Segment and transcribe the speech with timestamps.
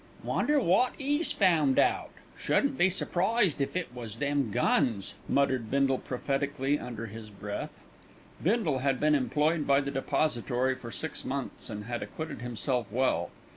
[0.23, 2.09] "Wonder wot 'e's found out.
[2.35, 7.83] Shouldn't be surprised if it was them guns," muttered Bindle prophetically under his breath.
[8.41, 13.29] Bindle had been employed by the Depository for six months, and had acquitted himself well.